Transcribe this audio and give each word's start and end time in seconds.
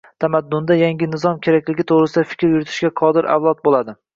tamaddunga 0.23 0.77
yangi 0.77 1.09
nizom 1.11 1.37
kerakligi 1.49 1.87
to‘g‘risida 1.93 2.25
fikr 2.33 2.51
yuritishga 2.55 2.93
qodir 3.03 3.33
avlod 3.37 3.63
bo‘ladi. 3.71 3.97